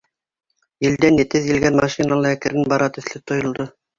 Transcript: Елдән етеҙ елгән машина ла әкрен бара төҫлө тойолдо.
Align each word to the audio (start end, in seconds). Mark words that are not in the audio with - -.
Елдән 0.87 1.19
етеҙ 1.23 1.51
елгән 1.51 1.77
машина 1.81 2.19
ла 2.23 2.31
әкрен 2.37 2.67
бара 2.75 2.91
төҫлө 2.97 3.23
тойолдо. 3.33 3.71